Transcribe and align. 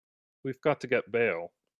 We've 0.43 0.59
got 0.61 0.81
to 0.81 0.87
get 0.87 1.11
bail. 1.11 1.53